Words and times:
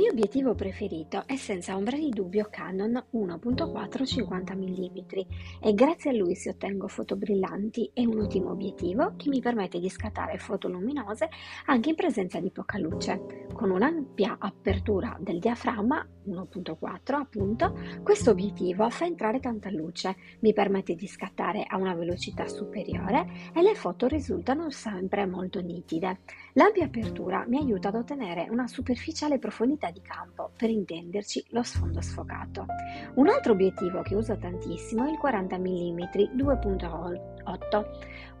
mio 0.00 0.12
obiettivo 0.12 0.54
preferito 0.54 1.24
è 1.26 1.36
senza 1.36 1.76
ombra 1.76 1.98
di 1.98 2.08
dubbio 2.08 2.48
Canon 2.50 3.04
1.4 3.12 4.06
50 4.06 4.54
mm 4.54 4.98
e 5.60 5.74
grazie 5.74 6.08
a 6.08 6.14
lui 6.14 6.34
si 6.36 6.48
ottengo 6.48 6.88
foto 6.88 7.16
brillanti 7.16 7.90
e 7.92 8.06
un 8.06 8.20
ottimo 8.20 8.48
obiettivo 8.52 9.12
che 9.18 9.28
mi 9.28 9.40
permette 9.40 9.78
di 9.78 9.90
scattare 9.90 10.38
foto 10.38 10.68
luminose 10.68 11.28
anche 11.66 11.90
in 11.90 11.96
presenza 11.96 12.40
di 12.40 12.50
poca 12.50 12.78
luce. 12.78 13.46
Con 13.52 13.70
un'ampia 13.70 14.36
apertura 14.38 15.18
del 15.20 15.38
diaframma 15.38 16.08
1.4 16.26 17.14
appunto, 17.14 17.78
questo 18.02 18.30
obiettivo 18.30 18.88
fa 18.90 19.04
entrare 19.04 19.40
tanta 19.40 19.70
luce, 19.70 20.16
mi 20.40 20.52
permette 20.52 20.94
di 20.94 21.06
scattare 21.06 21.64
a 21.66 21.76
una 21.76 21.94
velocità 21.94 22.46
superiore 22.48 23.26
e 23.54 23.62
le 23.62 23.74
foto 23.74 24.06
risultano 24.06 24.70
sempre 24.70 25.26
molto 25.26 25.60
nitide. 25.60 26.20
L'ampia 26.54 26.84
apertura 26.84 27.44
mi 27.46 27.58
aiuta 27.58 27.88
ad 27.88 27.94
ottenere 27.94 28.48
una 28.50 28.66
superficiale 28.66 29.38
profondità 29.38 29.90
di 29.90 30.00
campo, 30.02 30.50
per 30.56 30.70
intenderci 30.70 31.46
lo 31.50 31.62
sfondo 31.62 32.00
sfocato. 32.00 32.66
Un 33.14 33.28
altro 33.28 33.52
obiettivo 33.52 34.02
che 34.02 34.14
uso 34.14 34.36
tantissimo 34.36 35.06
è 35.06 35.10
il 35.10 35.18
40 35.18 35.58
mm 35.58 35.98
2.8, 36.36 37.84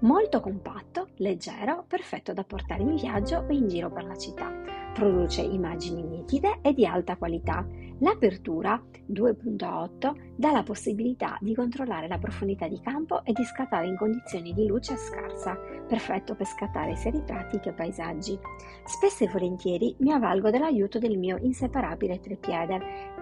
molto 0.00 0.40
compatto, 0.40 1.08
leggero, 1.16 1.84
perfetto 1.86 2.32
da 2.32 2.44
portare 2.44 2.82
in 2.82 2.94
viaggio 2.94 3.44
o 3.48 3.52
in 3.52 3.68
giro 3.68 3.90
per 3.90 4.04
la 4.04 4.16
città. 4.16 4.79
Produce 4.92 5.40
immagini 5.40 6.02
nitide 6.02 6.58
e 6.62 6.74
di 6.74 6.84
alta 6.84 7.16
qualità. 7.16 7.64
L'apertura 8.00 8.82
2.8 9.08 10.34
dà 10.36 10.50
la 10.50 10.62
possibilità 10.62 11.36
di 11.40 11.54
controllare 11.54 12.08
la 12.08 12.18
profondità 12.18 12.66
di 12.66 12.80
campo 12.80 13.24
e 13.24 13.32
di 13.32 13.44
scattare 13.44 13.86
in 13.86 13.96
condizioni 13.96 14.52
di 14.52 14.66
luce 14.66 14.96
scarsa, 14.96 15.56
perfetto 15.86 16.34
per 16.34 16.46
scattare 16.46 16.96
sia 16.96 17.10
ritratti 17.10 17.60
che 17.60 17.72
paesaggi. 17.72 18.38
Spesso 18.84 19.24
e 19.24 19.28
volentieri 19.28 19.94
mi 20.00 20.12
avvalgo 20.12 20.50
dell'aiuto 20.50 20.98
del 20.98 21.18
mio 21.18 21.36
inseparabile 21.40 22.20
trepiede 22.20 22.76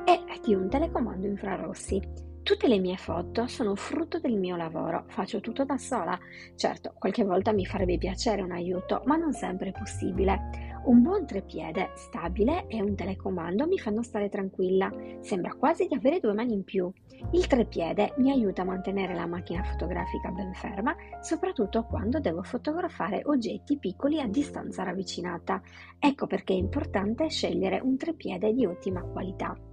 e 0.04 0.20
di 0.42 0.54
un 0.54 0.68
telecomando 0.68 1.26
infrarossi. 1.26 2.26
Tutte 2.42 2.66
le 2.66 2.78
mie 2.78 2.96
foto 2.96 3.46
sono 3.46 3.74
frutto 3.74 4.20
del 4.20 4.38
mio 4.38 4.56
lavoro, 4.56 5.04
faccio 5.08 5.38
tutto 5.40 5.66
da 5.66 5.76
sola. 5.76 6.18
Certo, 6.54 6.94
qualche 6.98 7.22
volta 7.22 7.52
mi 7.52 7.66
farebbe 7.66 7.98
piacere 7.98 8.40
un 8.40 8.52
aiuto, 8.52 9.02
ma 9.04 9.16
non 9.16 9.34
sempre 9.34 9.68
è 9.68 9.72
possibile. 9.72 10.67
Un 10.84 11.02
buon 11.02 11.26
trepiede 11.26 11.90
stabile 11.94 12.66
e 12.68 12.80
un 12.80 12.94
telecomando 12.94 13.66
mi 13.66 13.78
fanno 13.78 14.02
stare 14.02 14.28
tranquilla, 14.28 14.90
sembra 15.20 15.54
quasi 15.54 15.86
di 15.86 15.94
avere 15.94 16.20
due 16.20 16.32
mani 16.32 16.54
in 16.54 16.64
più. 16.64 16.90
Il 17.32 17.46
trepiede 17.46 18.14
mi 18.18 18.30
aiuta 18.30 18.62
a 18.62 18.66
mantenere 18.66 19.14
la 19.14 19.26
macchina 19.26 19.62
fotografica 19.64 20.30
ben 20.30 20.54
ferma, 20.54 20.94
soprattutto 21.20 21.84
quando 21.84 22.20
devo 22.20 22.42
fotografare 22.42 23.22
oggetti 23.24 23.76
piccoli 23.76 24.20
a 24.20 24.28
distanza 24.28 24.84
ravvicinata. 24.84 25.60
Ecco 25.98 26.26
perché 26.26 26.54
è 26.54 26.56
importante 26.56 27.28
scegliere 27.28 27.80
un 27.80 27.96
trepiede 27.96 28.54
di 28.54 28.64
ottima 28.64 29.02
qualità. 29.02 29.67